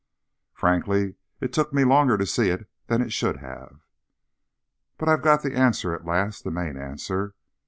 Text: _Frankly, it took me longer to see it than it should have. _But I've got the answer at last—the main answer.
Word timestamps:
_Frankly, 0.59 1.13
it 1.39 1.53
took 1.53 1.71
me 1.73 1.83
longer 1.83 2.17
to 2.17 2.25
see 2.25 2.49
it 2.49 2.67
than 2.87 3.03
it 3.03 3.13
should 3.13 3.37
have. 3.37 3.81
_But 4.97 5.07
I've 5.07 5.21
got 5.21 5.43
the 5.43 5.55
answer 5.55 5.93
at 5.93 6.05
last—the 6.07 6.49
main 6.49 6.75
answer. 6.75 7.35